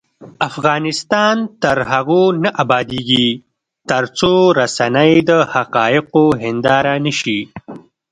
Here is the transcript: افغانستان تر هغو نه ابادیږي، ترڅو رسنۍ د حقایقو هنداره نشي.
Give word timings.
افغانستان 0.49 1.35
تر 1.63 1.77
هغو 1.91 2.23
نه 2.43 2.49
ابادیږي، 2.63 3.27
ترڅو 3.89 4.33
رسنۍ 4.59 5.13
د 5.29 5.31
حقایقو 5.53 6.25
هنداره 6.43 6.93
نشي. 7.05 7.39